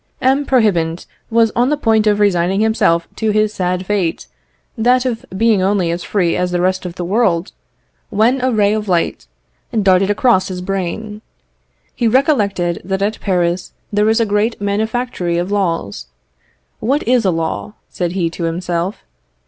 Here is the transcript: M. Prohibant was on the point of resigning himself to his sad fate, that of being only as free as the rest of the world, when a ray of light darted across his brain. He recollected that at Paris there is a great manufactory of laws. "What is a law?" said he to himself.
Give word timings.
M. 0.19 0.47
Prohibant 0.47 1.05
was 1.29 1.51
on 1.55 1.69
the 1.69 1.77
point 1.77 2.07
of 2.07 2.19
resigning 2.19 2.59
himself 2.59 3.07
to 3.17 3.29
his 3.29 3.53
sad 3.53 3.85
fate, 3.85 4.25
that 4.75 5.05
of 5.05 5.23
being 5.37 5.61
only 5.61 5.91
as 5.91 6.03
free 6.03 6.35
as 6.35 6.49
the 6.49 6.59
rest 6.59 6.87
of 6.87 6.95
the 6.95 7.05
world, 7.05 7.51
when 8.09 8.41
a 8.43 8.51
ray 8.51 8.73
of 8.73 8.87
light 8.89 9.27
darted 9.83 10.09
across 10.09 10.47
his 10.47 10.59
brain. 10.59 11.21
He 11.93 12.07
recollected 12.07 12.81
that 12.83 13.03
at 13.03 13.19
Paris 13.19 13.73
there 13.93 14.09
is 14.09 14.19
a 14.19 14.25
great 14.25 14.59
manufactory 14.59 15.37
of 15.37 15.51
laws. 15.51 16.07
"What 16.79 17.07
is 17.07 17.23
a 17.23 17.29
law?" 17.29 17.73
said 17.87 18.13
he 18.13 18.27
to 18.31 18.45
himself. 18.45 19.03